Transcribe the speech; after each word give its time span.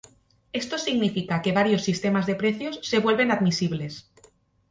Esto 0.61 0.79
significa 0.79 1.43
que 1.43 1.51
varios 1.59 1.83
sistemas 1.83 2.25
de 2.25 2.33
precios 2.33 2.79
se 2.81 2.97
vuelven 2.97 3.29
admisible. 3.29 3.87